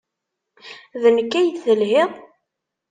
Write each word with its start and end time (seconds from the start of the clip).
D 1.01 1.03
nekk 1.15 1.31
ay 1.39 1.47
d-telhiḍ? 1.49 2.11